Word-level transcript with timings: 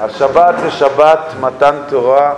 השבת 0.00 0.54
זה 0.62 0.70
שבת 0.70 1.34
מתן 1.40 1.74
תורה, 1.88 2.34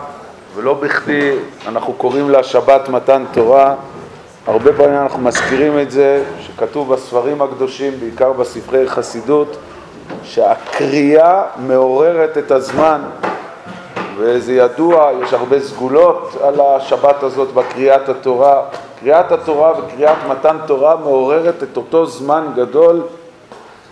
ולא 0.54 0.74
בכדי 0.74 1.36
אנחנו 1.68 1.92
קוראים 1.92 2.30
לה 2.30 2.42
שבת 2.42 2.88
מתן 2.88 3.24
תורה. 3.32 3.74
הרבה 4.46 4.72
פעמים 4.72 4.96
אנחנו 4.96 5.18
מזכירים 5.18 5.78
את 5.78 5.90
זה, 5.90 6.24
שכתוב 6.40 6.94
בספרים 6.94 7.42
הקדושים, 7.42 7.92
בעיקר 8.00 8.32
בספרי 8.32 8.88
חסידות, 8.88 9.56
שהקריאה 10.22 11.42
מעוררת 11.56 12.38
את 12.38 12.50
הזמן, 12.50 13.00
וזה 14.16 14.52
ידוע, 14.52 15.10
יש 15.22 15.32
הרבה 15.32 15.60
סגולות 15.60 16.36
על 16.42 16.60
השבת 16.60 17.22
הזאת 17.22 17.52
בקריאת 17.52 18.08
התורה. 18.08 18.62
קריאת 19.00 19.32
התורה 19.32 19.72
וקריאת 19.78 20.18
מתן 20.28 20.56
תורה 20.66 20.96
מעוררת 20.96 21.62
את 21.62 21.76
אותו 21.76 22.06
זמן 22.06 22.46
גדול 22.56 23.02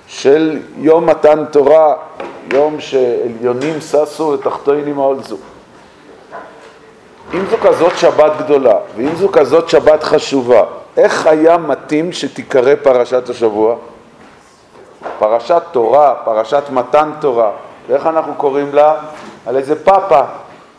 של 0.07 0.59
יום 0.77 1.07
מתן 1.07 1.45
תורה, 1.51 1.95
יום 2.53 2.81
שעליונים 2.81 3.81
ששו 3.81 4.25
ותחתונים 4.25 4.99
העולזו. 4.99 5.37
אם 7.35 7.45
זו 7.51 7.57
כזאת 7.63 7.99
שבת 7.99 8.33
גדולה, 8.39 8.75
ואם 8.97 9.15
זו 9.15 9.29
כזאת 9.33 9.69
שבת 9.69 10.03
חשובה, 10.03 10.63
איך 10.97 11.27
היה 11.27 11.57
מתאים 11.57 12.13
שתיקרא 12.13 12.75
פרשת 12.83 13.29
השבוע? 13.29 13.77
פרשת 15.19 15.63
תורה, 15.73 16.15
פרשת 16.25 16.63
מתן 16.71 17.11
תורה, 17.21 17.51
ואיך 17.89 18.07
אנחנו 18.07 18.35
קוראים 18.35 18.75
לה? 18.75 18.95
על 19.47 19.57
איזה 19.57 19.85
פאפה, 19.85 20.21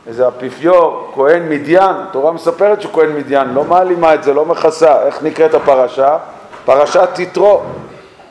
איזה 0.08 0.28
אפיפיור, 0.28 1.12
כהן 1.16 1.50
מדיין, 1.50 1.96
התורה 2.10 2.32
מספרת 2.32 2.82
שהוא 2.82 2.94
כהן 2.94 3.16
מדיין, 3.16 3.54
לא 3.54 3.64
מעלימה 3.64 4.14
את 4.14 4.24
זה, 4.24 4.34
לא 4.34 4.46
מכסה, 4.46 5.02
איך 5.02 5.24
נקראת 5.24 5.54
הפרשה? 5.54 6.18
פרשת 6.66 7.10
יתרו. 7.20 7.62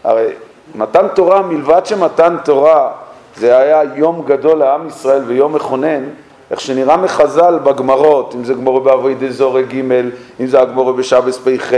הרי 0.04 0.26
מתן 0.74 1.08
תורה, 1.14 1.42
מלבד 1.42 1.86
שמתן 1.86 2.36
תורה 2.44 2.90
זה 3.38 3.58
היה 3.58 3.82
יום 3.94 4.22
גדול 4.26 4.58
לעם 4.58 4.86
ישראל 4.86 5.22
ויום 5.26 5.52
מכונן, 5.52 6.04
איך 6.50 6.60
שנראה 6.60 6.96
מחז"ל 6.96 7.58
בגמרות, 7.64 8.34
אם 8.34 8.44
זה 8.44 8.54
גמורו 8.54 8.80
באבוי 8.80 9.14
דזורי 9.14 9.64
ג', 9.64 9.90
אם 10.40 10.46
זה 10.46 10.60
הגמורו 10.60 10.94
בשבס 10.94 11.38
פ"ח, 11.38 11.72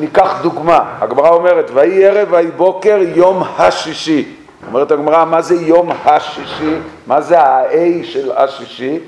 ניקח 0.00 0.42
דוגמה, 0.42 0.84
הגמרא 1.00 1.28
אומרת, 1.28 1.70
ויהי 1.74 2.04
ערב 2.04 2.28
ויהי 2.30 2.46
בוקר 2.46 2.98
יום 3.14 3.42
השישי. 3.58 4.28
אומרת 4.68 4.90
הגמרא, 4.90 5.24
מה 5.24 5.42
זה 5.42 5.54
יום 5.54 5.90
השישי? 6.04 6.74
מה 7.06 7.20
זה 7.20 7.40
ה-A 7.40 8.04
של 8.04 8.32
השישי? 8.36 8.98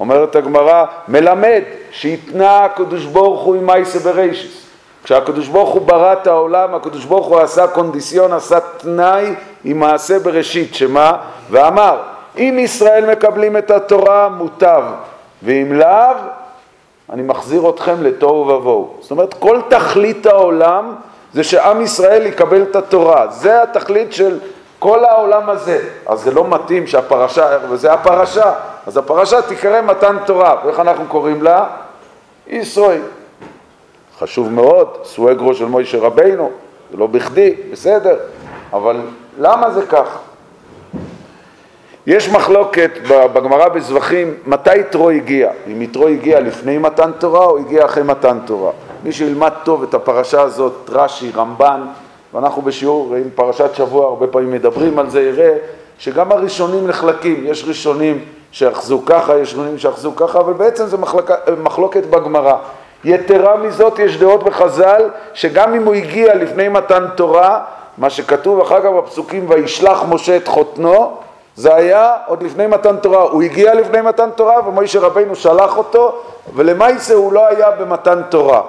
אומרת 0.00 0.36
הגמרא, 0.36 0.84
מלמד 1.08 1.62
שהתנה 1.90 2.64
הקדוש 2.64 3.04
ברוך 3.04 3.42
הוא 3.42 3.56
עם 3.56 3.66
מייסה 3.66 3.98
ברישיס. 3.98 4.67
כשהקדוש 5.08 5.48
ברוך 5.48 5.70
הוא 5.70 5.82
ברא 5.82 6.12
את 6.12 6.26
העולם, 6.26 6.74
הקדוש 6.74 7.04
ברוך 7.04 7.26
הוא 7.26 7.40
עשה 7.40 7.66
קונדיסיון, 7.66 8.32
עשה 8.32 8.60
תנאי 8.60 9.34
עם 9.64 9.80
מעשה 9.80 10.18
בראשית, 10.18 10.74
שמה? 10.74 11.12
ואמר, 11.50 11.98
אם 12.38 12.56
ישראל 12.60 13.10
מקבלים 13.10 13.56
את 13.56 13.70
התורה, 13.70 14.28
מוטב, 14.28 14.82
ואם 15.42 15.72
לאו, 15.72 16.14
אני 17.10 17.22
מחזיר 17.22 17.70
אתכם 17.70 18.02
לתוהו 18.02 18.48
ובוהו. 18.48 18.96
זאת 19.00 19.10
אומרת, 19.10 19.34
כל 19.34 19.60
תכלית 19.68 20.26
העולם 20.26 20.94
זה 21.34 21.44
שעם 21.44 21.82
ישראל 21.82 22.26
יקבל 22.26 22.62
את 22.62 22.76
התורה. 22.76 23.26
זה 23.28 23.62
התכלית 23.62 24.12
של 24.12 24.38
כל 24.78 25.04
העולם 25.04 25.50
הזה. 25.50 25.78
אז 26.06 26.20
זה 26.20 26.30
לא 26.30 26.44
מתאים 26.48 26.86
שהפרשה, 26.86 27.58
וזה 27.70 27.92
הפרשה, 27.92 28.52
אז 28.86 28.96
הפרשה 28.96 29.42
תיקרא 29.42 29.80
מתן 29.80 30.16
תורה. 30.26 30.56
ואיך 30.64 30.80
אנחנו 30.80 31.04
קוראים 31.08 31.42
לה? 31.42 31.64
ישראל. 32.46 33.02
חשוב 34.18 34.52
מאוד, 34.52 34.88
סווגרו 35.04 35.54
של 35.54 35.64
מוישה 35.64 35.98
רבינו, 35.98 36.50
זה 36.90 36.96
לא 36.96 37.06
בכדי, 37.06 37.54
בסדר, 37.72 38.16
אבל 38.72 39.00
למה 39.38 39.70
זה 39.70 39.86
כך? 39.86 40.18
יש 42.06 42.28
מחלוקת 42.28 42.90
בגמרא 43.06 43.68
בזבחים 43.68 44.34
מתי 44.46 44.76
יתרו 44.76 45.10
הגיע, 45.10 45.50
אם 45.72 45.82
יתרו 45.82 46.06
הגיע 46.06 46.40
לפני 46.40 46.78
מתן 46.78 47.10
תורה 47.18 47.46
או 47.46 47.58
הגיע 47.58 47.84
אחרי 47.84 48.02
מתן 48.02 48.38
תורה. 48.44 48.72
מי 49.04 49.12
שילמד 49.12 49.52
טוב 49.64 49.82
את 49.82 49.94
הפרשה 49.94 50.42
הזאת, 50.42 50.90
רש"י, 50.92 51.30
רמב"ן, 51.34 51.80
ואנחנו 52.34 52.62
בשיעור 52.62 53.14
עם 53.14 53.30
פרשת 53.34 53.74
שבוע 53.74 54.06
הרבה 54.06 54.26
פעמים 54.26 54.50
מדברים 54.50 54.98
על 54.98 55.10
זה, 55.10 55.22
יראה 55.22 55.56
שגם 55.98 56.32
הראשונים 56.32 56.86
נחלקים, 56.86 57.44
יש 57.46 57.64
ראשונים 57.68 58.24
שאחזו 58.50 59.02
ככה, 59.06 59.38
יש 59.38 59.48
ראשונים 59.48 59.78
שאחזו 59.78 60.12
ככה, 60.16 60.40
אבל 60.40 60.52
בעצם 60.52 61.00
מחלק, 61.00 61.30
מחלוקת 61.62 62.06
בגמרא. 62.06 62.56
יתרה 63.04 63.56
מזאת 63.56 63.98
יש 63.98 64.18
דעות 64.18 64.42
בחז"ל 64.42 65.10
שגם 65.34 65.74
אם 65.74 65.84
הוא 65.84 65.94
הגיע 65.94 66.34
לפני 66.34 66.68
מתן 66.68 67.04
תורה, 67.16 67.60
מה 67.98 68.10
שכתוב 68.10 68.60
אחר 68.60 68.80
כך 68.80 68.88
בפסוקים 68.88 69.46
וישלח 69.48 70.04
משה 70.08 70.36
את 70.36 70.48
חותנו, 70.48 71.16
זה 71.56 71.74
היה 71.74 72.16
עוד 72.26 72.42
לפני 72.42 72.66
מתן 72.66 72.96
תורה, 72.96 73.22
הוא 73.22 73.42
הגיע 73.42 73.74
לפני 73.74 74.00
מתן 74.00 74.30
תורה 74.30 74.68
ומוישה 74.68 75.00
רבינו 75.00 75.34
שלח 75.34 75.76
אותו 75.76 76.22
ולמעשה 76.54 77.14
הוא 77.14 77.32
לא 77.32 77.46
היה 77.46 77.70
במתן 77.70 78.22
תורה. 78.28 78.62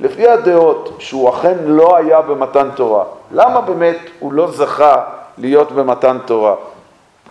לפי 0.00 0.28
הדעות 0.28 0.96
שהוא 0.98 1.30
אכן 1.30 1.56
לא 1.64 1.96
היה 1.96 2.20
במתן 2.20 2.68
תורה, 2.74 3.04
למה 3.32 3.60
באמת 3.60 3.96
הוא 4.18 4.32
לא 4.32 4.50
זכה 4.50 4.96
להיות 5.38 5.72
במתן 5.72 6.18
תורה? 6.24 6.54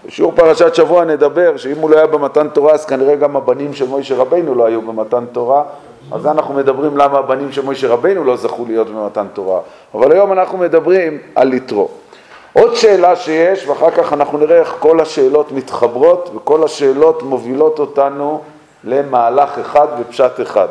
בשיעור 0.05 0.31
פרשת 0.35 0.75
שבוע 0.75 1.05
נדבר 1.05 1.57
שאם 1.57 1.77
הוא 1.77 1.89
לא 1.89 1.97
היה 1.97 2.07
במתן 2.07 2.47
תורה 2.49 2.73
אז 2.73 2.85
כנראה 2.85 3.15
גם 3.15 3.35
הבנים 3.35 3.73
של 3.73 3.87
מוישה 3.87 4.15
רבינו 4.15 4.55
לא 4.55 4.65
היו 4.65 4.81
במתן 4.81 5.25
תורה 5.31 5.63
אז 6.11 6.27
אנחנו 6.27 6.53
מדברים 6.53 6.97
למה 6.97 7.17
הבנים 7.19 7.51
של 7.51 7.61
מוישה 7.61 7.87
רבינו 7.87 8.23
לא 8.23 8.35
זכו 8.35 8.65
להיות 8.67 8.87
במתן 8.89 9.27
תורה 9.33 9.59
אבל 9.93 10.11
היום 10.11 10.31
אנחנו 10.31 10.57
מדברים 10.57 11.17
על 11.35 11.53
יתרו 11.53 11.89
עוד 12.53 12.75
שאלה 12.75 13.15
שיש 13.15 13.67
ואחר 13.67 13.91
כך 13.91 14.13
אנחנו 14.13 14.37
נראה 14.37 14.59
איך 14.59 14.75
כל 14.79 14.99
השאלות 14.99 15.51
מתחברות 15.51 16.29
וכל 16.35 16.63
השאלות 16.63 17.23
מובילות 17.23 17.79
אותנו 17.79 18.41
למהלך 18.83 19.59
אחד 19.59 19.87
ופשט 19.99 20.41
אחד 20.41 20.67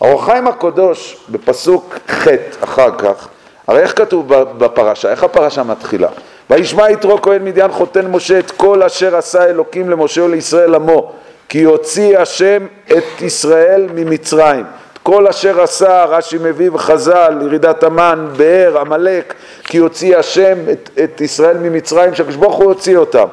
האור 0.00 0.22
החיים 0.22 0.46
הקדוש 0.46 1.16
בפסוק 1.28 1.98
ח' 2.10 2.26
אחר 2.64 2.90
כך, 2.98 3.28
הרי 3.66 3.80
איך 3.80 3.98
כתוב 3.98 4.34
בפרשה? 4.34 5.10
איך 5.10 5.24
הפרשה 5.24 5.62
מתחילה? 5.62 6.08
וישמע 6.50 6.90
יתרו 6.90 7.22
כהן 7.22 7.44
מדיין 7.44 7.72
חותן 7.72 8.06
משה 8.10 8.38
את 8.38 8.50
כל 8.50 8.82
אשר 8.82 9.16
עשה 9.16 9.44
אלוקים 9.44 9.90
למשה 9.90 10.22
ולישראל 10.24 10.74
עמו 10.74 11.12
כי 11.50 11.62
הוציא 11.62 12.18
השם 12.18 12.66
את 12.86 13.22
ישראל 13.22 13.88
ממצרים 13.94 14.64
כל 15.02 15.26
אשר 15.26 15.62
עשה 15.62 16.04
רש"י 16.04 16.36
מביא 16.42 16.70
וחז"ל 16.70 17.38
ירידת 17.42 17.82
המן, 17.82 18.26
באר, 18.36 18.78
עמלק 18.80 19.34
כי 19.64 19.78
הוציא 19.78 20.16
השם 20.16 20.58
את, 20.72 20.90
את 21.04 21.20
ישראל 21.20 21.56
ממצרים 21.58 22.14
שהקדוש 22.14 22.36
ברוך 22.36 22.56
הוא 22.56 22.64
הוציא 22.64 22.96
אותם 22.96 23.24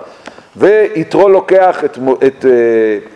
ויתרו 0.56 1.30
לוקח 1.30 1.84
את, 1.86 1.98
את 2.28 2.46
uh, 2.46 2.48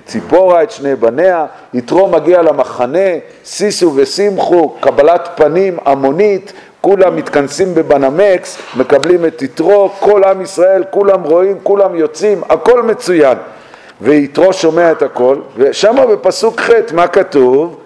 ציפורה, 0.06 0.64
את 0.64 0.72
שני 0.72 0.96
בניה, 0.96 1.46
יתרו 1.74 2.08
מגיע 2.08 2.42
למחנה, 2.42 3.10
סיסו 3.46 3.94
ושמחו, 3.96 4.76
קבלת 4.80 5.30
פנים 5.36 5.78
המונית, 5.86 6.54
כולם 6.82 7.16
מתכנסים 7.16 7.76
בבנמקס, 7.76 8.58
מקבלים 8.78 9.26
את 9.26 9.42
יתרו, 9.42 9.90
כל 10.00 10.24
עם 10.24 10.42
ישראל, 10.42 10.84
כולם 10.90 11.24
רואים, 11.24 11.58
כולם 11.64 11.96
יוצאים, 11.96 12.42
הכל 12.50 12.84
מצוין. 12.84 13.38
ויתרו 14.02 14.54
שומע 14.54 14.92
את 14.92 15.02
הכל, 15.02 15.36
ושם 15.58 15.96
בפסוק 16.12 16.62
ח' 16.62 16.70
מה 16.94 17.08
כתוב? 17.08 17.78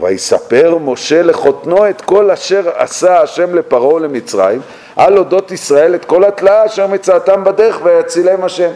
ויספר 0.00 0.78
משה 0.80 1.22
לחותנו 1.22 1.88
את 1.88 2.00
כל 2.00 2.30
אשר 2.30 2.62
עשה 2.74 3.20
השם 3.20 3.54
לפרעה 3.54 3.94
ולמצרים, 3.94 4.60
על 4.96 5.18
אודות 5.18 5.50
ישראל 5.50 5.94
את 5.94 6.04
כל 6.04 6.24
התלאה 6.24 6.66
אשר 6.66 6.86
מצאתם 6.86 7.44
בדרך 7.44 7.80
ויצילם 7.82 8.44
השם. 8.44 8.70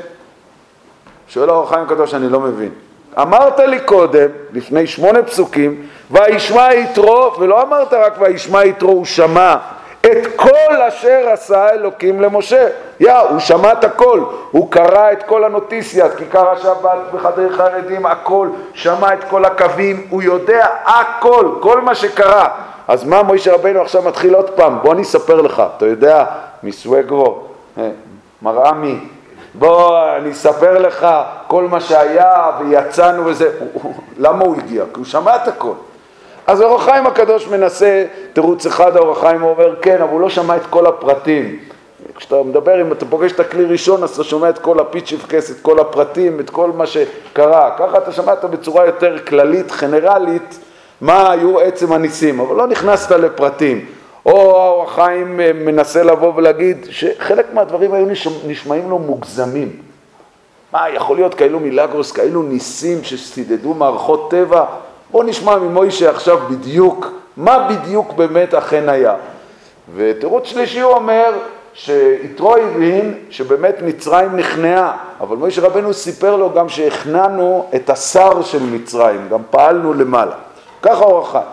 שואל 1.29 1.49
האור 1.49 1.65
החיים 1.65 1.85
הקדוש, 1.85 2.15
אני 2.15 2.29
לא 2.29 2.41
מבין. 2.41 2.71
אמרת 3.19 3.59
לי 3.59 3.81
קודם, 3.81 4.29
לפני 4.53 4.87
שמונה 4.87 5.23
פסוקים, 5.23 5.87
וישמע 6.11 6.75
יתרו, 6.75 7.33
ולא 7.39 7.63
אמרת 7.63 7.93
רק 7.93 8.15
וישמע 8.21 8.65
יתרו, 8.65 8.91
הוא 8.91 9.05
שמע 9.05 9.57
את 10.07 10.27
כל 10.37 10.83
אשר 10.89 11.29
עשה 11.33 11.71
אלוקים 11.71 12.21
למשה. 12.21 12.69
יא, 13.01 13.13
הוא 13.13 13.39
שמע 13.39 13.73
את 13.73 13.85
הכל, 13.85 14.25
הוא 14.51 14.71
קרא 14.71 15.13
את 15.13 15.23
כל 15.23 15.45
הנוטיסיית, 15.45 16.15
כיכר 16.15 16.51
השבת 16.51 16.99
בחדרי 17.15 17.51
חרדים, 17.51 18.07
הכל, 18.07 18.49
שמע 18.75 19.15
את 19.15 19.25
כל 19.31 19.45
הקווים, 19.45 20.07
הוא 20.11 20.23
יודע 20.23 20.67
הכל, 20.85 21.49
כל 21.61 21.81
מה 21.81 21.95
שקרה. 21.95 22.49
אז 22.89 23.05
מה 23.05 23.23
מוישה 23.23 23.55
רבינו 23.55 23.81
עכשיו 23.81 24.03
מתחיל 24.03 24.35
עוד 24.35 24.51
פעם? 24.51 24.79
בוא 24.83 24.93
אני 24.93 25.03
אספר 25.03 25.41
לך, 25.41 25.63
אתה 25.77 25.87
יודע, 25.87 26.25
מסווגרו, 26.63 27.39
אה, 27.79 27.91
מרעמי, 28.43 28.99
בוא 29.55 30.01
אני 30.17 30.33
אספר 30.33 30.79
לך 30.79 31.07
כל 31.47 31.65
מה 31.65 31.81
שהיה 31.81 32.51
ויצאנו 32.59 33.27
וזה, 33.27 33.51
למה 34.19 34.45
הוא 34.45 34.57
הגיע? 34.57 34.85
כי 34.85 34.99
הוא 34.99 35.05
שמע 35.05 35.37
את 35.37 35.49
הכל. 35.49 35.73
אז 36.47 36.63
אור 36.63 36.77
החיים 36.77 37.07
הקדוש 37.07 37.49
מנסה 37.49 38.05
תירוץ 38.33 38.67
אחד, 38.67 38.97
אור 38.97 39.13
החיים 39.13 39.43
אומר 39.43 39.77
כן, 39.83 40.03
אבל 40.03 40.11
הוא 40.13 40.21
לא 40.21 40.31
שמע 40.31 40.57
את 40.57 40.67
כל 40.71 40.87
הפרטים. 40.87 41.59
כשאתה 42.17 42.43
מדבר, 42.43 42.81
אם 42.81 42.93
אתה 42.93 43.07
פוגש 43.07 43.33
את 43.33 43.41
הכלי 43.41 43.65
ראשון, 43.65 44.03
אז 44.03 44.11
אתה 44.11 44.25
שומע 44.25 44.49
את 44.49 44.59
כל 44.59 44.81
הפיצ'יפקס, 44.81 45.51
את 45.51 45.57
כל 45.63 45.79
הפרטים, 45.79 46.41
את 46.41 46.51
כל 46.51 46.71
מה 46.71 46.87
שקרה. 46.87 47.71
ככה 47.79 47.99
אתה 47.99 48.13
שמעת 48.13 48.45
בצורה 48.45 48.87
יותר 48.87 49.19
כללית, 49.19 49.73
גנרלית, 49.81 50.59
מה 51.01 51.31
היו 51.31 51.61
עצם 51.61 51.93
הניסים, 51.93 52.41
אבל 52.41 52.57
לא 52.57 52.67
נכנסת 52.67 53.11
לפרטים. 53.11 53.87
או 54.27 54.61
האור 54.61 54.83
החיים 54.83 55.37
מנסה 55.37 56.03
לבוא 56.03 56.33
ולהגיד 56.37 56.87
שחלק 56.91 57.47
מהדברים 57.55 57.95
היו 57.95 58.07
נשמעים 58.47 58.91
לו 58.91 58.99
מוגזמים. 58.99 59.73
מה, 60.73 60.91
יכול 60.91 61.17
להיות 61.17 61.35
כאלו 61.35 61.61
מילגרוס, 61.61 62.13
כאלו 62.13 62.43
ניסים 62.43 63.05
שסידדו 63.05 63.75
מערכות 63.75 64.31
טבע? 64.31 64.65
בואו 65.13 65.23
נשמע 65.23 65.57
ממוישה 65.57 66.11
עכשיו 66.11 66.39
בדיוק, 66.51 67.07
מה 67.37 67.69
בדיוק 67.69 68.13
באמת 68.13 68.55
אכן 68.55 68.89
היה. 68.89 69.15
ותירוץ 69.95 70.47
שלישי 70.47 70.81
הוא 70.81 70.93
אומר 70.93 71.33
שיתרו 71.75 72.57
הבין 72.57 73.15
שבאמת 73.31 73.75
מצרים 73.83 74.37
נכנעה, 74.37 74.97
אבל 75.21 75.37
מוישה 75.37 75.63
רבנו 75.63 75.95
סיפר 75.95 76.37
לו 76.37 76.51
גם 76.53 76.69
שהכנענו 76.69 77.67
את 77.75 77.91
השר 77.91 78.43
של 78.43 78.63
מצרים, 78.63 79.29
גם 79.31 79.41
פעלנו 79.51 79.95
למעלה. 79.95 80.35
ככה 80.83 81.05
אור 81.05 81.19
החיים. 81.19 81.47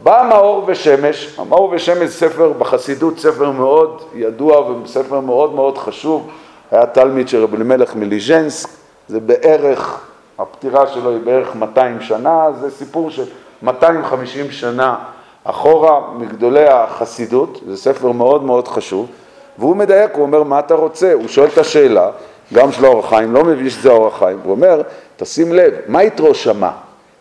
בא 0.00 0.26
מאור 0.28 0.64
ושמש, 0.66 1.38
מאור 1.48 1.72
ושמש 1.74 2.10
ספר 2.10 2.52
בחסידות, 2.52 3.18
ספר 3.18 3.50
מאוד 3.50 4.02
ידוע 4.14 4.70
וספר 4.70 5.20
מאוד 5.20 5.54
מאוד 5.54 5.78
חשוב, 5.78 6.28
היה 6.70 6.86
תלמיד 6.86 7.28
של 7.28 7.42
רבי 7.42 7.56
אלימלך 7.56 7.94
מליז'נסק, 7.94 8.68
זה 9.08 9.20
בערך, 9.20 10.00
הפטירה 10.42 10.86
שלו 10.86 11.10
היא 11.10 11.20
בערך 11.24 11.54
200 11.54 12.00
שנה, 12.00 12.46
זה 12.60 12.70
סיפור 12.70 13.10
של 13.10 13.24
250 13.62 14.50
שנה 14.50 14.96
אחורה 15.44 16.00
מגדולי 16.18 16.68
החסידות, 16.68 17.60
זה 17.66 17.76
ספר 17.76 18.12
מאוד 18.12 18.42
מאוד 18.42 18.68
חשוב, 18.68 19.06
והוא 19.58 19.76
מדייק, 19.76 20.10
הוא 20.14 20.22
אומר, 20.22 20.42
מה 20.42 20.58
אתה 20.58 20.74
רוצה? 20.74 21.12
הוא 21.12 21.28
שואל 21.28 21.48
את 21.48 21.58
השאלה, 21.58 22.10
גם 22.54 22.72
של 22.72 22.84
האור 22.84 22.98
החיים, 22.98 23.34
לא 23.34 23.44
מבין 23.44 23.70
שזה 23.70 23.90
האור 23.90 24.06
החיים, 24.06 24.40
הוא 24.44 24.50
אומר, 24.52 24.82
תשים 25.16 25.52
לב, 25.52 25.72
מה 25.86 26.02
יתרו 26.02 26.34
שמע? 26.34 26.70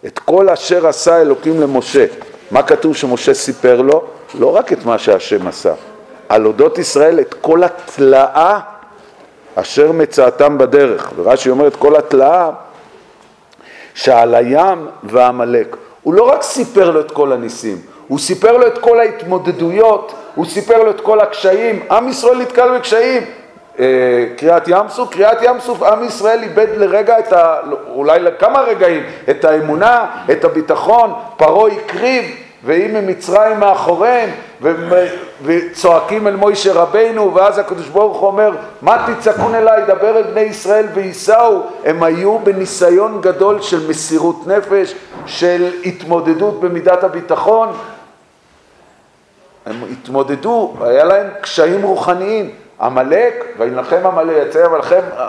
את 0.06 0.20
כל 0.20 0.50
אשר 0.50 0.88
עשה 0.88 1.22
אלוקים 1.22 1.62
למשה. 1.62 2.06
מה 2.52 2.64
כתוב 2.64 2.96
שמשה 2.96 3.34
סיפר 3.34 3.82
לו? 3.82 4.04
לא 4.40 4.56
רק 4.56 4.74
את 4.74 4.86
מה 4.86 4.98
שהשם 4.98 5.48
עשה, 5.48 5.74
על 6.30 6.46
אודות 6.46 6.78
ישראל 6.78 7.20
את 7.20 7.36
כל 7.42 7.64
התלאה 7.64 8.60
אשר 9.56 9.92
מצאתם 9.92 10.58
בדרך. 10.58 11.12
ורש"י 11.16 11.50
אומר 11.50 11.68
את 11.68 11.76
כל 11.76 11.96
התלאה 11.96 12.50
שעל 13.94 14.36
הים 14.36 14.88
ועמלק. 15.04 15.76
הוא 16.02 16.14
לא 16.14 16.24
רק 16.24 16.42
סיפר 16.42 16.92
לו 16.92 17.00
את 17.00 17.12
כל 17.12 17.32
הניסים, 17.32 17.78
הוא 18.08 18.20
סיפר 18.20 18.58
לו 18.58 18.68
את 18.68 18.78
כל 18.78 19.00
ההתמודדויות, 19.00 20.14
הוא 20.36 20.46
סיפר 20.46 20.84
לו 20.84 20.92
את 20.92 21.02
כל 21.02 21.20
הקשיים. 21.20 21.84
עם 21.92 22.10
ישראל 22.10 22.38
נתקל 22.38 22.78
בקשיים. 22.78 23.24
אה, 23.80 24.26
קריעת 24.38 24.68
ים 24.68 24.90
סוף, 24.90 25.10
קריעת 25.10 25.38
ים 25.42 25.60
סוף, 25.60 25.84
עם 25.84 26.04
ישראל 26.04 26.44
איבד 26.44 26.68
לרגע 26.78 27.20
את 27.20 27.34
ה... 27.34 27.56
אולי 27.94 28.20
לכמה 28.20 28.62
רגעים, 28.62 29.04
את 29.30 29.46
האמונה, 29.46 30.06
את 30.32 30.46
הביטחון, 30.46 31.14
פרעה 31.38 31.72
הקריב, 31.72 32.26
ואם 32.64 32.94
ממצרים 32.94 33.60
מאחוריהם, 33.60 34.30
וצועקים 35.44 36.28
אל 36.28 36.36
מוישה 36.36 36.74
רבינו, 36.74 37.36
ואז 37.36 37.58
הקדוש 37.58 37.88
ברוך 37.88 38.18
הוא 38.18 38.28
אומר, 38.28 38.52
מה 38.82 39.08
תצעקון 39.08 39.56
אליי, 39.56 39.84
דבר 39.88 40.18
אל 40.18 40.24
בני 40.24 40.42
ישראל 40.42 40.86
וייסעו. 40.94 41.62
הם 41.86 42.04
היו 42.04 42.40
בניסיון 42.40 43.22
גדול 43.22 43.62
של 43.62 43.90
מסירות 43.90 44.48
נפש, 44.48 44.96
של 45.26 45.72
התמודדות 45.86 46.60
במידת 46.60 47.04
הביטחון. 47.04 47.70
הם 49.66 49.76
התמודדו, 49.92 50.74
היה 50.82 51.04
להם 51.04 51.28
קשיים 51.42 51.84
רוחניים. 51.84 52.52
עמלק, 52.82 53.46
וילחם 53.58 54.08
עמלק, 54.08 54.48
יצא 54.48 54.66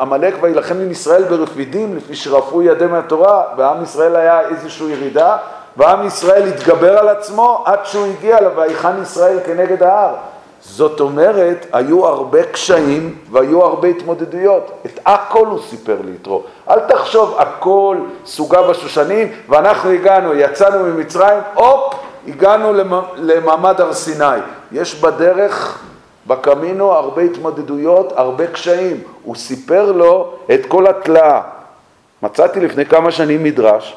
עמלק 0.00 0.34
וילחם 0.40 0.75
עם 0.75 0.90
ישראל 0.90 1.25
ברפידים, 1.25 1.96
לפי 1.96 2.14
שרפו 2.14 2.62
ידי 2.62 2.87
מהתורה, 2.87 3.43
ועם 3.56 3.82
ישראל 3.82 4.17
היה 4.17 4.40
איזושהי 4.40 4.87
ירידה, 4.87 5.37
ועם 5.77 6.07
ישראל 6.07 6.49
התגבר 6.49 6.99
על 6.99 7.09
עצמו 7.09 7.63
עד 7.65 7.79
שהוא 7.85 8.07
הגיע 8.07 8.41
ל"ויחן 8.41 9.03
ישראל 9.03 9.39
כנגד 9.47 9.83
ההר". 9.83 10.15
זאת 10.65 11.01
אומרת, 11.01 11.67
היו 11.73 12.07
הרבה 12.07 12.43
קשיים 12.43 13.19
והיו 13.31 13.65
הרבה 13.65 13.89
התמודדויות. 13.89 14.71
את 14.87 15.01
הכל 15.07 15.47
הוא 15.47 15.61
סיפר 15.63 15.97
ליתרו. 16.05 16.43
אל 16.71 16.81
תחשוב, 16.81 17.37
הכל 17.39 17.97
סוגה 18.27 18.63
בשושנים, 18.63 19.33
ואנחנו 19.49 19.91
הגענו, 19.91 20.35
יצאנו 20.35 20.85
ממצרים, 20.85 21.39
הופ, 21.55 21.95
הגענו 22.29 22.73
למעמד 23.17 23.81
הר 23.81 23.93
סיני. 23.93 24.41
יש 24.73 24.95
בדרך, 24.95 25.83
בקמינו, 26.27 26.93
הרבה 26.93 27.23
התמודדויות, 27.23 28.13
הרבה 28.17 28.47
קשיים. 28.47 29.01
הוא 29.23 29.35
סיפר 29.37 29.93
לו 29.93 30.33
את 30.55 30.61
כל 30.69 30.87
התלאה. 30.87 31.41
מצאתי 32.23 32.61
לפני 32.61 32.87
כמה 32.87 33.11
שנים 33.11 33.45
מדרש, 33.45 33.97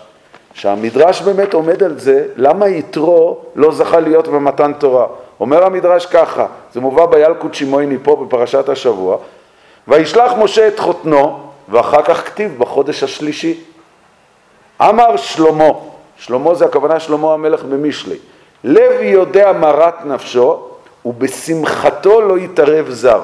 שהמדרש 0.56 1.22
באמת 1.22 1.54
עומד 1.54 1.84
על 1.84 2.00
זה, 2.00 2.26
למה 2.36 2.68
יתרו 2.68 3.38
לא 3.56 3.72
זכה 3.72 4.00
להיות 4.00 4.28
במתן 4.28 4.74
תורה. 4.74 5.06
אומר 5.40 5.66
המדרש 5.66 6.06
ככה, 6.06 6.46
זה 6.74 6.82
מובא 6.82 7.06
בילקוט 7.06 7.54
שמעוני 7.54 7.98
פה 8.04 8.26
בפרשת 8.26 8.70
השבוע, 8.70 9.18
וישלח 9.88 10.32
משה 10.38 10.68
את 10.68 10.80
חותנו, 10.80 11.40
ואחר 11.70 12.02
כך 12.02 12.26
כתיב 12.26 12.56
בחודש 12.58 13.04
השלישי. 13.04 13.64
אמר 14.82 15.18
שלמה, 15.18 15.70
שלמה 16.18 16.56
זה 16.56 16.66
הכוונה 16.66 17.00
שלמה 17.00 17.34
המלך 17.34 17.64
במשלי, 17.64 18.18
לב 18.64 19.02
יודע 19.02 19.54
מרת 19.54 20.06
נפשו, 20.06 20.60
ובשמחתו 21.06 22.22
לא 22.22 22.38
יתערב 22.38 22.90
זר. 22.90 23.22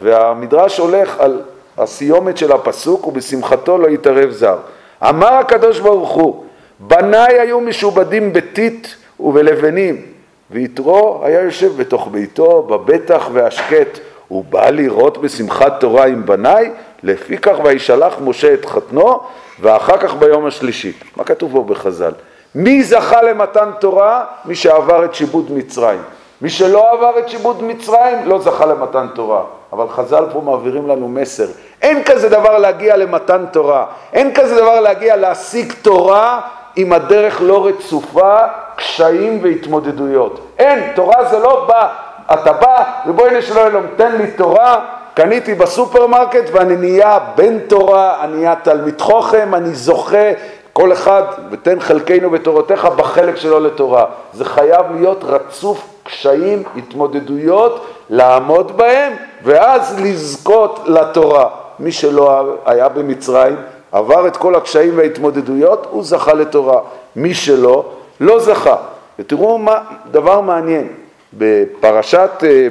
והמדרש 0.00 0.78
הולך 0.78 1.20
על 1.20 1.42
הסיומת 1.78 2.38
של 2.38 2.52
הפסוק, 2.52 3.06
ובשמחתו 3.06 3.78
לא 3.78 3.88
יתערב 3.88 4.30
זר. 4.30 4.56
אמר 5.02 5.32
הקדוש 5.32 5.80
ברוך 5.80 6.10
הוא, 6.10 6.44
בניי 6.78 7.40
היו 7.40 7.60
משובדים 7.60 8.32
בטיט 8.32 8.88
ובלבנים, 9.20 10.02
ויתרו 10.50 11.20
היה 11.24 11.40
יושב 11.40 11.76
בתוך 11.76 12.08
ביתו, 12.10 12.62
בבטח 12.62 13.28
והשקט, 13.32 13.98
הוא 14.28 14.44
בא 14.44 14.70
לראות 14.70 15.18
בשמחת 15.18 15.80
תורה 15.80 16.06
עם 16.06 16.26
בניי, 16.26 16.70
לפי 17.02 17.38
כך 17.38 17.56
וישלח 17.64 18.14
משה 18.20 18.54
את 18.54 18.64
חתנו, 18.64 19.20
ואחר 19.60 19.98
כך 19.98 20.14
ביום 20.14 20.46
השלישי. 20.46 20.92
מה 21.16 21.24
כתוב 21.24 21.52
פה 21.52 21.62
בחז"ל? 21.62 22.12
מי 22.54 22.82
זכה 22.82 23.22
למתן 23.22 23.70
תורה? 23.80 24.24
מי 24.44 24.54
שעבר 24.54 25.04
את 25.04 25.14
שיבוד 25.14 25.52
מצרים. 25.52 26.00
מי 26.42 26.50
שלא 26.50 26.92
עבר 26.92 27.18
את 27.18 27.28
שיבוד 27.28 27.62
מצרים 27.62 28.16
לא 28.24 28.38
זכה 28.38 28.66
למתן 28.66 29.06
תורה. 29.14 29.44
אבל 29.72 29.88
חז"ל 29.88 30.24
פה 30.32 30.40
מעבירים 30.40 30.88
לנו 30.88 31.08
מסר. 31.08 31.46
אין 31.82 32.04
כזה 32.04 32.28
דבר 32.28 32.58
להגיע 32.58 32.96
למתן 32.96 33.44
תורה. 33.52 33.84
אין 34.12 34.34
כזה 34.34 34.60
דבר 34.60 34.80
להגיע 34.80 35.16
להשיג 35.16 35.72
תורה 35.82 36.40
אם 36.76 36.92
הדרך 36.92 37.42
לא 37.42 37.66
רצופה 37.66 38.36
קשיים 38.76 39.38
והתמודדויות. 39.42 40.40
אין, 40.58 40.92
תורה 40.94 41.24
זה 41.24 41.38
לא 41.38 41.64
בא, 41.68 41.88
אתה 42.32 42.52
בא, 42.52 42.84
ריבונו 43.06 43.42
של 43.42 43.58
עולם, 43.58 43.86
תן 43.96 44.16
לי 44.16 44.30
תורה, 44.30 44.84
קניתי 45.14 45.54
בסופרמרקט 45.54 46.50
ואני 46.52 46.76
נהיה 46.76 47.18
בן 47.34 47.58
תורה, 47.58 48.24
אני 48.24 48.36
נהיה 48.36 48.54
תלמיד 48.62 49.00
חוכם, 49.00 49.54
אני 49.54 49.74
זוכה, 49.74 50.32
כל 50.72 50.92
אחד, 50.92 51.22
ותן 51.50 51.80
חלקנו 51.80 52.30
בתורותיך 52.30 52.84
בחלק 52.84 53.36
שלו 53.36 53.60
לתורה. 53.60 54.04
זה 54.32 54.44
חייב 54.44 54.86
להיות 54.94 55.24
רצוף 55.24 55.86
קשיים, 56.04 56.62
התמודדויות, 56.76 57.86
לעמוד 58.10 58.76
בהם, 58.76 59.12
ואז 59.42 60.00
לזכות 60.00 60.80
לתורה. 60.86 61.48
מי 61.80 61.92
שלא 61.92 62.56
היה 62.66 62.88
במצרים, 62.88 63.56
עבר 63.92 64.26
את 64.26 64.36
כל 64.36 64.54
הקשיים 64.54 64.98
וההתמודדויות, 64.98 65.86
הוא 65.90 66.04
זכה 66.04 66.34
לתורה. 66.34 66.80
מי 67.16 67.34
שלא, 67.34 67.92
לא 68.20 68.40
זכה. 68.40 68.76
ותראו 69.18 69.58
מה, 69.58 69.78
דבר 70.10 70.40
מעניין, 70.40 70.88
בפרשת, 71.32 72.30
אה, 72.42 72.68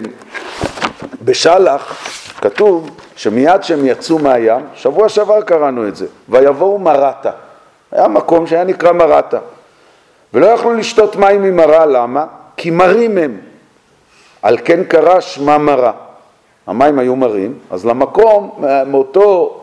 בשלח, 1.21 1.97
כתוב 2.41 2.89
שמיד 3.15 3.63
שהם 3.63 3.85
יצאו 3.85 4.19
מהים, 4.19 4.61
שבוע 4.75 5.09
שעבר 5.09 5.41
קראנו 5.41 5.87
את 5.87 5.95
זה, 5.95 6.05
ויבואו 6.29 6.79
מרתה. 6.79 7.31
היה 7.91 8.07
מקום 8.07 8.47
שהיה 8.47 8.63
נקרא 8.63 8.91
מרתה. 8.91 9.37
ולא 10.33 10.45
יכלו 10.45 10.73
לשתות 10.73 11.15
מים 11.15 11.41
ממרה, 11.41 11.85
למה? 11.85 12.25
כי 12.57 12.69
מרים 12.69 13.17
הם. 13.17 13.37
על 14.41 14.57
כן 14.65 14.83
קרא 14.83 15.19
שמה 15.19 15.57
מרה. 15.57 15.91
המים 16.67 16.99
היו 16.99 17.15
מרים, 17.15 17.53
אז 17.69 17.85
למקום, 17.85 18.51
מאותו 18.87 19.57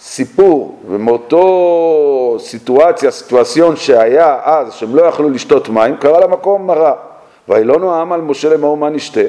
סיפור 0.00 0.78
ומאותו 0.88 2.36
סיטואציה, 2.38 3.10
סיטואציון 3.10 3.76
שהיה 3.76 4.38
אז, 4.44 4.72
שהם 4.72 4.96
לא 4.96 5.02
יכלו 5.02 5.30
לשתות 5.30 5.68
מים, 5.68 5.96
קרא 5.96 6.20
למקום 6.20 6.66
מרה. 6.66 6.92
וילונו 7.48 7.94
העם 7.94 8.12
על 8.12 8.20
משה 8.20 8.48
לאמור 8.48 8.76
מה 8.76 8.88
נשתה, 8.88 9.20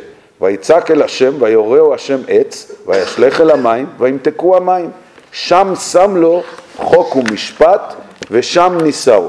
ויצעק 0.42 0.92
אל 0.92 1.02
השם, 1.02 1.34
ויורהו 1.40 1.94
השם 1.94 2.18
עץ, 2.28 2.72
וישלך 2.88 3.42
אל 3.42 3.52
המים, 3.52 3.86
וימתקו 3.98 4.58
המים. 4.58 4.90
שם 5.32 5.74
שם 5.76 6.16
לו 6.16 6.42
חוק 6.78 7.16
ומשפט, 7.16 7.94
ושם 8.32 8.78
נישאו. 8.84 9.28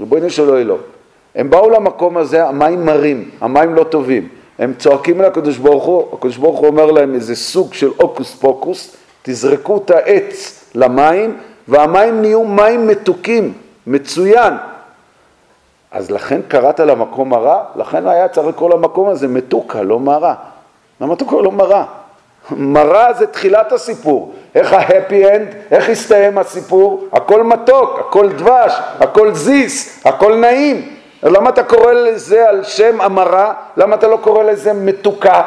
ריבונו 0.00 0.30
של 0.30 0.54
אלוהים. 0.54 0.82
הם 1.34 1.50
באו 1.50 1.70
למקום 1.70 2.16
הזה, 2.16 2.46
המים 2.46 2.86
מרים, 2.86 3.30
המים 3.40 3.74
לא 3.74 3.84
טובים. 3.84 4.28
הם 4.60 4.74
צועקים 4.78 5.20
אל 5.20 5.26
הקדוש 5.26 5.58
ברוך 5.58 5.84
הוא, 5.84 6.04
הקדוש 6.12 6.36
ברוך 6.36 6.58
הוא 6.58 6.66
אומר 6.66 6.86
להם 6.90 7.14
איזה 7.14 7.36
סוג 7.36 7.74
של 7.74 7.90
הוקוס 7.96 8.34
פוקוס, 8.34 8.96
תזרקו 9.22 9.76
את 9.76 9.90
העץ 9.90 10.64
למים, 10.74 11.38
והמים 11.68 12.20
נהיו 12.20 12.44
מים 12.44 12.86
מתוקים, 12.86 13.52
מצוין. 13.86 14.54
אז 15.90 16.10
לכן 16.10 16.40
קראת 16.48 16.80
למקום 16.80 17.34
הרע, 17.34 17.62
לכן 17.76 18.06
היה 18.06 18.28
צריך 18.28 18.46
לקרוא 18.46 18.70
למקום 18.70 19.08
הזה 19.08 19.28
מתוקה, 19.28 19.82
לא 19.82 20.00
מרה. 20.00 20.34
למה 21.00 21.14
אתה 21.14 21.24
קורא 21.24 21.42
לו 21.42 21.50
מרה? 21.50 21.84
מרה 22.50 23.12
זה 23.12 23.26
תחילת 23.26 23.72
הסיפור. 23.72 24.34
איך 24.54 24.72
ההפי 24.72 25.30
אנד, 25.30 25.48
איך 25.70 25.88
הסתיים 25.88 26.38
הסיפור? 26.38 27.08
הכל 27.12 27.42
מתוק, 27.42 27.98
הכל 28.00 28.28
דבש, 28.28 28.72
הכל 29.00 29.34
זיס, 29.34 30.06
הכל 30.06 30.36
נעים. 30.36 30.99
למה 31.22 31.50
אתה 31.50 31.62
קורא 31.62 31.92
לזה 31.92 32.48
על 32.48 32.64
שם 32.64 33.00
המרה? 33.00 33.54
למה 33.76 33.96
אתה 33.96 34.08
לא 34.08 34.16
קורא 34.16 34.42
לזה 34.42 34.72
מתוקה? 34.72 35.42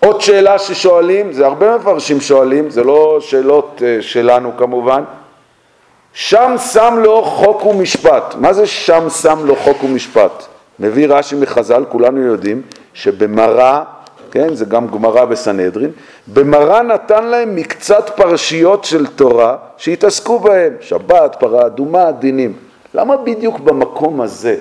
עוד 0.00 0.20
שאלה 0.20 0.58
ששואלים, 0.58 1.32
זה 1.32 1.46
הרבה 1.46 1.76
מפרשים 1.76 2.20
שואלים, 2.20 2.70
זה 2.70 2.84
לא 2.84 3.18
שאלות 3.20 3.82
אה, 3.84 4.02
שלנו 4.02 4.52
כמובן, 4.56 5.02
שם 6.12 6.54
שם 6.72 6.94
לו 7.02 7.22
חוק 7.24 7.66
ומשפט. 7.66 8.34
מה 8.38 8.52
זה 8.52 8.66
שם 8.66 9.10
שם 9.10 9.38
לו 9.44 9.56
חוק 9.56 9.84
ומשפט? 9.84 10.44
מביא 10.80 11.06
רש"י 11.08 11.36
מחז"ל, 11.36 11.84
כולנו 11.88 12.20
יודעים, 12.20 12.62
שבמראה, 12.94 13.82
כן, 14.30 14.54
זה 14.54 14.64
גם 14.64 14.86
גמרא 14.88 15.24
בסנהדרין, 15.24 15.90
במראה 16.26 16.82
נתן 16.82 17.24
להם 17.24 17.56
מקצת 17.56 18.10
פרשיות 18.16 18.84
של 18.84 19.06
תורה 19.06 19.56
שהתעסקו 19.76 20.38
בהם, 20.38 20.72
שבת, 20.80 21.36
פרה 21.38 21.66
אדומה, 21.66 22.12
דינים. 22.12 22.52
למה 22.94 23.16
בדיוק 23.16 23.60
במקום 23.60 24.20
הזה? 24.20 24.56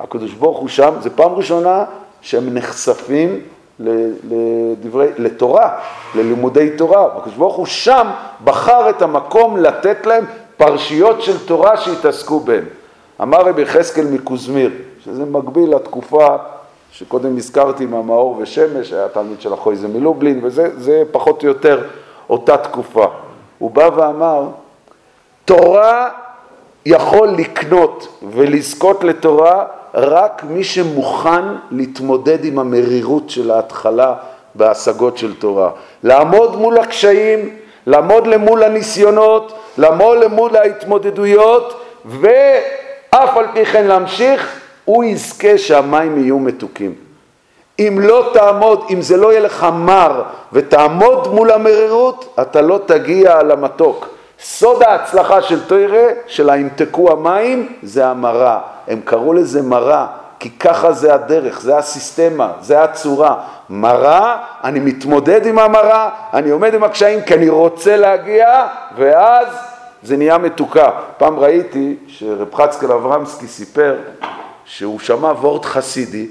הקדוש 0.00 0.32
ברוך 0.32 0.58
הוא 0.58 0.68
שם, 0.68 0.94
זה 1.00 1.10
פעם 1.10 1.32
ראשונה 1.32 1.84
שהם 2.20 2.54
נחשפים 2.54 3.40
לדברי, 3.80 5.08
לתורה, 5.18 5.78
ללימודי 6.14 6.70
תורה. 6.76 7.06
הקדוש 7.16 7.34
ברוך 7.34 7.56
הוא 7.56 7.66
שם 7.66 8.06
בחר 8.44 8.90
את 8.90 9.02
המקום 9.02 9.56
לתת 9.56 10.06
להם 10.06 10.24
פרשיות 10.56 11.22
של 11.22 11.46
תורה 11.46 11.76
שהתעסקו 11.76 12.40
בהן. 12.40 12.64
אמר 13.22 13.40
רבי 13.40 13.62
יחזקאל 13.62 14.06
מקוזמיר, 14.06 14.70
שזה 15.04 15.24
מקביל 15.24 15.74
לתקופה 15.74 16.36
שקודם 16.92 17.36
הזכרתי 17.36 17.86
מהמאור 17.86 18.36
ושמש, 18.38 18.92
היה 18.92 19.08
תלמיד 19.08 19.40
של 19.40 19.52
החויזה 19.52 19.88
מלובלין, 19.88 20.40
וזה 20.42 21.02
פחות 21.10 21.42
או 21.42 21.48
יותר 21.48 21.82
אותה 22.30 22.56
תקופה. 22.56 23.06
הוא 23.58 23.70
בא 23.70 23.90
ואמר, 23.96 24.44
תורה 25.44 26.08
יכול 26.86 27.28
לקנות 27.28 28.20
ולזכות 28.32 29.04
לתורה 29.04 29.64
רק 29.94 30.44
מי 30.48 30.64
שמוכן 30.64 31.44
להתמודד 31.70 32.44
עם 32.44 32.58
המרירות 32.58 33.30
של 33.30 33.50
ההתחלה 33.50 34.14
בהשגות 34.54 35.18
של 35.18 35.34
תורה. 35.34 35.70
לעמוד 36.02 36.56
מול 36.56 36.78
הקשיים, 36.78 37.56
לעמוד 37.86 38.26
למול 38.26 38.62
הניסיונות, 38.62 39.52
לעמוד 39.78 40.18
למול 40.18 40.56
ההתמודדויות 40.56 41.84
ואף 42.04 43.36
על 43.36 43.46
פי 43.54 43.64
כן 43.64 43.86
להמשיך, 43.86 44.60
הוא 44.84 45.04
יזכה 45.04 45.58
שהמים 45.58 46.18
יהיו 46.18 46.38
מתוקים. 46.38 46.94
אם 47.78 47.98
לא 48.02 48.30
תעמוד, 48.32 48.84
אם 48.90 49.02
זה 49.02 49.16
לא 49.16 49.32
יהיה 49.32 49.40
לך 49.40 49.66
מר 49.74 50.22
ותעמוד 50.52 51.28
מול 51.34 51.50
המרירות, 51.50 52.34
אתה 52.40 52.60
לא 52.60 52.80
תגיע 52.86 53.42
למתוק. 53.42 54.17
סוד 54.42 54.82
ההצלחה 54.82 55.42
של 55.42 55.66
תוירה, 55.66 56.06
של 56.26 56.50
האמתקו 56.50 57.12
המים, 57.12 57.72
זה 57.82 58.06
המרה. 58.06 58.60
הם 58.88 59.00
קראו 59.04 59.32
לזה 59.32 59.62
מרה, 59.62 60.06
כי 60.38 60.50
ככה 60.50 60.92
זה 60.92 61.14
הדרך, 61.14 61.60
זה 61.60 61.78
הסיסטמה, 61.78 62.52
זה 62.60 62.82
הצורה. 62.82 63.34
מרה, 63.70 64.38
אני 64.64 64.80
מתמודד 64.80 65.46
עם 65.46 65.58
המרה, 65.58 66.10
אני 66.32 66.50
עומד 66.50 66.74
עם 66.74 66.84
הקשיים 66.84 67.22
כי 67.22 67.34
אני 67.34 67.48
רוצה 67.48 67.96
להגיע, 67.96 68.66
ואז 68.96 69.46
זה 70.02 70.16
נהיה 70.16 70.38
מתוקה. 70.38 70.90
פעם 71.16 71.38
ראיתי 71.38 71.96
שרב 72.06 72.54
חצקל 72.54 72.92
אברמסקי 72.92 73.46
סיפר 73.46 73.96
שהוא 74.64 75.00
שמע 75.00 75.28
וורט 75.28 75.64
חסידי, 75.64 76.26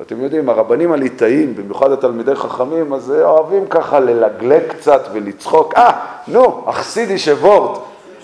ואתם 0.00 0.22
יודעים, 0.22 0.48
הרבנים 0.48 0.92
הליטאים, 0.92 1.54
במיוחד 1.56 1.92
התלמידי 1.92 2.34
חכמים, 2.34 2.92
אז 2.92 3.10
אוהבים 3.10 3.66
ככה 3.66 4.00
ללגלג 4.00 4.62
קצת 4.68 5.08
ולצחוק, 5.12 5.74
אה, 5.76 5.90
נו, 6.28 6.64
אכסידי 6.66 7.18
שוורט. 7.18 7.78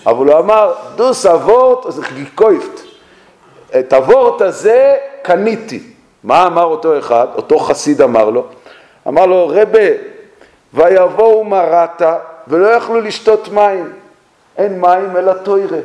אבל 0.05 0.27
הוא 0.27 0.39
אמר, 0.39 0.73
דוס 0.95 1.25
הוורט 1.25 1.91
זה 1.91 2.01
גיקויפט. 2.13 2.81
את 3.79 3.93
הוורט 3.93 4.41
הזה 4.41 4.95
קניתי. 5.21 5.83
מה 6.23 6.47
אמר 6.47 6.63
אותו 6.63 6.99
אחד? 6.99 7.27
אותו 7.35 7.59
חסיד 7.59 8.01
אמר 8.01 8.29
לו. 8.29 8.45
אמר 9.07 9.25
לו, 9.25 9.47
רבה, 9.47 9.89
ויבואו 10.73 11.43
מרתה 11.43 12.17
ולא 12.47 12.67
יכלו 12.67 13.01
לשתות 13.01 13.49
מים. 13.49 13.93
אין 14.57 14.81
מים 14.81 15.17
אלא 15.17 15.33
תוירה. 15.33 15.79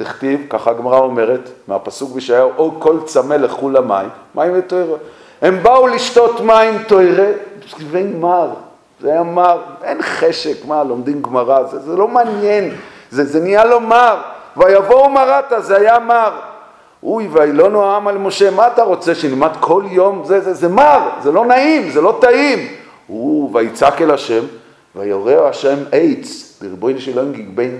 תכתיב, 0.00 0.46
ככה 0.50 0.70
הגמרא 0.70 0.98
אומרת, 0.98 1.50
מהפסוק 1.68 2.12
בישעיהו, 2.12 2.50
או 2.58 2.72
כל 2.78 2.98
צמא 3.04 3.34
לכו 3.34 3.70
למים, 3.70 4.08
מים 4.34 4.52
ותוירה. 4.56 4.96
הם 5.42 5.62
באו 5.62 5.86
לשתות 5.86 6.40
מים 6.40 6.82
תוירה, 6.82 7.26
ואין 7.90 8.20
מר, 8.20 8.48
זה 9.00 9.12
היה 9.12 9.22
מר, 9.22 9.62
אין 9.82 10.02
חשק, 10.02 10.64
מה, 10.64 10.84
לומדים 10.84 11.22
גמרא, 11.22 11.62
זה, 11.64 11.78
זה 11.78 11.96
לא 11.96 12.08
מעניין, 12.08 12.70
זה, 13.10 13.24
זה 13.24 13.40
נהיה 13.40 13.64
לו 13.64 13.80
מר, 13.80 14.16
ויבואו 14.56 15.10
מרתה, 15.10 15.60
זה 15.60 15.76
היה 15.76 15.98
מר. 15.98 16.30
אוי, 17.02 17.28
וילונו 17.32 17.84
העם 17.84 18.08
על 18.08 18.18
משה, 18.18 18.50
מה 18.50 18.66
אתה 18.66 18.82
רוצה, 18.82 19.14
שנלמד 19.14 19.50
כל 19.60 19.84
יום? 19.90 20.22
זה, 20.24 20.40
זה, 20.40 20.54
זה 20.54 20.68
מר, 20.68 21.08
זה 21.22 21.32
לא 21.32 21.44
נעים, 21.46 21.90
זה 21.90 22.00
לא 22.00 22.18
טעים. 22.20 22.58
הוא, 23.06 23.50
ויצעק 23.54 24.02
אל 24.02 24.10
השם, 24.10 24.42
ויורא 24.96 25.48
השם 25.48 25.76
עץ, 25.92 26.58
דרבוין 26.62 26.98
שלום 26.98 27.32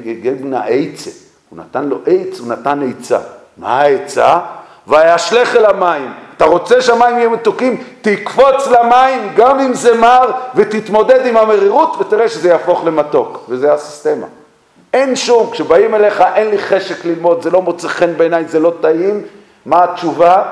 גגבנה 0.05 0.65
עצה. 0.65 1.30
הוא 1.51 1.59
נתן 1.59 1.85
לו 1.85 1.99
עץ, 2.07 2.41
הוא 2.41 2.49
נתן 2.49 2.91
עצה. 2.91 3.19
מה 3.57 3.81
העצה? 3.81 4.39
וישלך 4.87 5.57
אל 5.57 5.67
המים. 5.67 6.13
אתה 6.37 6.45
רוצה 6.45 6.83
שהמים 6.83 7.19
יהיו 7.19 7.31
מתוקים? 7.31 7.83
תקפוץ 8.03 8.67
למים, 8.67 9.33
גם 9.37 9.61
אם 9.61 9.75
זה 9.75 9.99
מר, 9.99 10.31
ותתמודד 10.55 11.27
עם 11.27 11.37
המרירות, 11.37 11.97
ותראה 12.01 12.29
שזה 12.29 12.49
יהפוך 12.49 12.85
למתוק. 12.85 13.45
וזה 13.49 13.73
הסיסטמה. 13.73 14.27
אין 14.93 15.17
שום, 15.17 15.51
כשבאים 15.51 15.95
אליך 15.95 16.25
אין 16.35 16.51
לי 16.51 16.59
חשק 16.59 17.05
ללמוד, 17.05 17.43
זה 17.43 17.51
לא 17.51 17.63
מוצא 17.63 17.89
חן 17.89 18.17
בעיניי, 18.17 18.45
זה 18.45 18.61
לא 18.61 18.73
טעים, 18.81 19.23
מה 19.67 19.85
התשובה? 19.85 20.43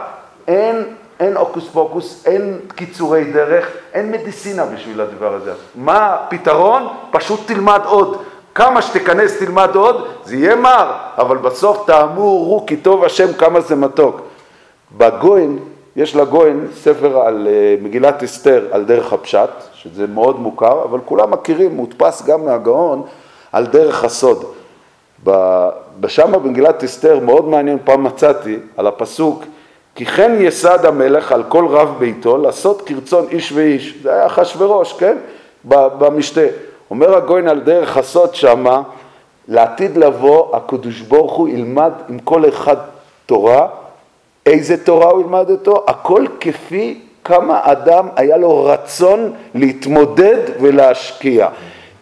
אין, 0.49 0.85
אין 1.21 1.37
הוקוס 1.37 1.69
פוקוס, 1.69 2.27
אין 2.27 2.59
קיצורי 2.75 3.25
דרך, 3.25 3.69
אין 3.95 4.11
מדיסינה 4.11 4.67
בשביל 4.67 5.01
הדבר 5.01 5.35
הזה. 5.35 5.53
מה 5.75 6.15
הפתרון? 6.15 6.89
פשוט 7.11 7.41
תלמד 7.47 7.81
עוד. 7.85 8.23
כמה 8.59 8.83
שתיכנס 8.83 9.39
תלמד 9.39 9.71
עוד, 9.75 10.07
זה 10.25 10.37
יהיה 10.37 10.57
מר, 10.57 10.93
אבל 11.19 11.37
בסוף 11.37 11.87
תאמרו 11.87 12.65
כי 12.67 12.77
טוב 12.77 13.05
השם 13.05 13.33
כמה 13.33 13.61
זה 13.61 13.77
מתוק. 13.77 14.21
בגויין, 14.97 15.59
יש 15.97 16.17
לגויין 16.17 16.67
ספר 16.75 17.19
על 17.19 17.49
uh, 17.51 17.85
מגילת 17.85 18.23
אסתר 18.23 18.67
על 18.71 18.85
דרך 18.85 19.13
הפשט, 19.13 19.51
שזה 19.75 20.07
מאוד 20.07 20.41
מוכר, 20.41 20.83
אבל 20.85 20.99
כולם 21.05 21.31
מכירים, 21.31 21.77
מודפס 21.77 22.23
גם 22.23 22.45
מהגאון, 22.45 23.03
על 23.53 23.67
דרך 23.67 24.05
הסוד. 24.05 24.45
בשם 26.01 26.33
במגילת 26.33 26.85
אסתר 26.85 27.21
מאוד 27.21 27.49
מעניין, 27.49 27.79
פעם 27.85 28.05
מצאתי, 28.05 28.57
על 28.77 28.87
הפסוק 28.87 29.45
כי 29.95 30.07
כן 30.07 30.37
יסד 30.41 30.85
המלך 30.85 31.33
על 31.33 31.43
כל 31.49 31.67
רב 31.67 31.95
ביתו 31.99 32.39
לעשות 32.39 32.83
כרצון 32.87 33.27
איש 33.31 33.53
ואיש. 33.53 33.95
זה 34.03 34.13
היה 34.13 34.27
אחשורוש, 34.27 34.93
כן? 34.93 35.17
במשתה. 35.65 36.68
אומר 36.91 37.17
הגויין 37.17 37.49
על 37.49 37.61
דרך 37.61 37.97
הסוד 37.97 38.35
שמה, 38.35 38.83
לעתיד 39.49 39.97
לבוא 39.97 40.57
הקדוש 40.57 41.01
ברוך 41.01 41.33
הוא 41.33 41.49
ילמד 41.49 41.93
עם 42.09 42.19
כל 42.19 42.49
אחד 42.49 42.77
תורה, 43.27 43.67
איזה 44.47 44.85
תורה 44.85 45.11
הוא 45.11 45.21
ילמד 45.21 45.51
אותו? 45.51 45.85
הכל 45.87 46.25
כפי 46.41 47.01
כמה 47.25 47.61
אדם 47.63 48.09
היה 48.17 48.37
לו 48.37 48.65
רצון 48.65 49.33
להתמודד 49.55 50.39
ולהשקיע. 50.61 51.49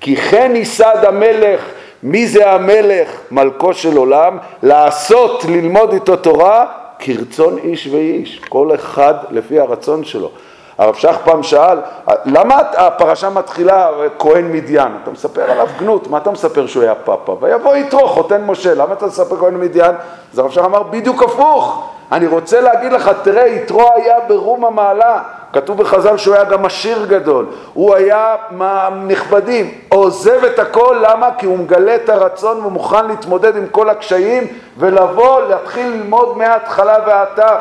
כי 0.00 0.16
כן 0.16 0.52
ייסד 0.54 1.04
המלך, 1.04 1.64
מי 2.02 2.26
זה 2.26 2.50
המלך? 2.50 3.20
מלכו 3.30 3.74
של 3.74 3.96
עולם, 3.96 4.38
לעשות, 4.62 5.44
ללמוד 5.44 5.92
איתו 5.92 6.16
תורה, 6.16 6.66
כרצון 6.98 7.58
איש 7.58 7.86
ואיש, 7.86 8.40
כל 8.48 8.74
אחד 8.74 9.14
לפי 9.30 9.60
הרצון 9.60 10.04
שלו. 10.04 10.30
הרב 10.78 10.94
שך 10.94 11.16
פעם 11.24 11.42
שאל, 11.42 11.78
למה 12.24 12.60
הפרשה 12.76 13.30
מתחילה 13.30 13.90
כהן 14.18 14.52
מדיין? 14.52 14.92
אתה 15.02 15.10
מספר 15.10 15.50
עליו 15.50 15.68
גנות, 15.78 16.10
מה 16.10 16.18
אתה 16.18 16.30
מספר 16.30 16.66
שהוא 16.66 16.82
היה 16.82 16.94
פאפה? 16.94 17.36
ויבוא 17.40 17.76
יתרו, 17.76 18.08
חותן 18.08 18.44
משה, 18.44 18.74
למה 18.74 18.92
אתה 18.92 19.06
מספר 19.06 19.36
כהן 19.36 19.54
מדיין? 19.54 19.94
אז 20.32 20.38
הרב 20.38 20.50
שך 20.50 20.64
אמר, 20.64 20.82
בדיוק 20.82 21.22
הפוך, 21.22 21.90
אני 22.12 22.26
רוצה 22.26 22.60
להגיד 22.60 22.92
לך, 22.92 23.10
תראה, 23.22 23.46
יתרו 23.46 23.90
היה 23.94 24.16
ברום 24.28 24.64
המעלה, 24.64 25.22
כתוב 25.52 25.78
בחז"ל 25.78 26.16
שהוא 26.16 26.34
היה 26.34 26.44
גם 26.44 26.64
עשיר 26.64 27.06
גדול, 27.06 27.46
הוא 27.74 27.94
היה 27.94 28.36
מהנכבדים, 28.50 29.74
עוזב 29.88 30.44
את 30.44 30.58
הכל, 30.58 30.96
למה? 31.02 31.28
כי 31.38 31.46
הוא 31.46 31.58
מגלה 31.58 31.94
את 31.94 32.08
הרצון 32.08 32.64
ומוכן 32.66 33.06
להתמודד 33.06 33.56
עם 33.56 33.66
כל 33.70 33.88
הקשיים 33.88 34.46
ולבוא, 34.78 35.40
להתחיל 35.40 35.86
ללמוד 35.86 36.38
מההתחלה 36.38 36.96
והטף. 37.06 37.60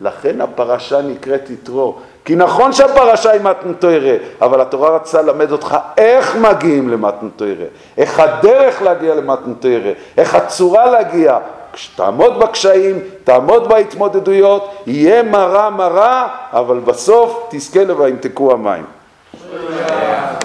לכן 0.00 0.40
הפרשה 0.40 1.02
נקראת 1.02 1.50
יתרו. 1.50 1.98
כי 2.26 2.36
נכון 2.36 2.72
שהפרשה 2.72 3.30
היא 3.30 3.40
מתנתוירה, 3.40 4.16
אבל 4.42 4.60
התורה 4.60 4.90
רצתה 4.96 5.22
ללמד 5.22 5.52
אותך 5.52 5.76
איך 5.98 6.36
מגיעים 6.36 6.88
למתנתוירה, 6.88 7.66
איך 7.98 8.20
הדרך 8.20 8.82
להגיע 8.82 9.14
למתנתוירה, 9.14 9.92
איך 10.18 10.34
הצורה 10.34 10.90
להגיע. 10.90 11.38
כשתעמוד 11.72 12.38
בקשיים, 12.38 13.00
תעמוד 13.24 13.68
בהתמודדויות, 13.68 14.74
יהיה 14.86 15.22
מרה 15.22 15.70
מרה, 15.70 16.28
אבל 16.52 16.78
בסוף 16.78 17.46
תזכה 17.50 17.84
ל"וימתקו 17.84 18.52
המים". 18.52 18.84